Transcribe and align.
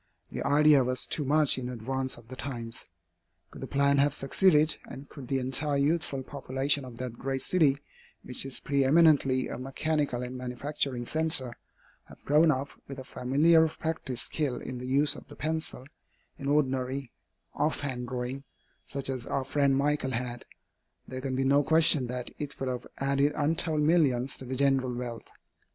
The 0.31 0.41
idea 0.43 0.83
was 0.83 1.05
too 1.05 1.23
much 1.23 1.59
in 1.59 1.69
advance 1.69 2.17
of 2.17 2.27
the 2.27 2.35
times. 2.35 2.89
Could 3.51 3.61
the 3.61 3.67
plan 3.67 3.99
have 3.99 4.15
succeeded, 4.15 4.75
and 4.85 5.07
could 5.07 5.27
the 5.27 5.37
entire 5.37 5.77
youthful 5.77 6.23
population 6.23 6.83
of 6.85 6.95
that 6.95 7.19
great 7.19 7.43
city, 7.43 7.77
which 8.23 8.43
is 8.43 8.59
preëminently 8.59 9.53
a 9.53 9.59
mechanical 9.59 10.23
and 10.23 10.35
manufacturing 10.35 11.05
centre, 11.05 11.53
have 12.05 12.17
grown 12.25 12.49
up 12.49 12.69
with 12.87 12.97
a 12.97 13.03
familiar 13.03 13.67
practised 13.67 14.23
skill 14.23 14.55
in 14.55 14.79
the 14.79 14.87
use 14.87 15.15
of 15.15 15.27
the 15.27 15.35
pencil, 15.35 15.85
in 16.35 16.47
ordinary, 16.47 17.11
off 17.53 17.81
hand 17.81 18.07
drawing, 18.07 18.43
such 18.87 19.07
as 19.07 19.27
our 19.27 19.43
friend 19.43 19.77
Michael 19.77 20.13
had, 20.13 20.45
there 21.07 21.21
can 21.21 21.35
be 21.35 21.43
no 21.43 21.61
question 21.61 22.07
that 22.07 22.31
it 22.39 22.59
would 22.59 22.69
have 22.69 22.87
added 22.97 23.33
untold 23.35 23.81
millions 23.81 24.35
to 24.37 24.45
the 24.45 24.55
general 24.55 24.95
wealth. 24.95 25.27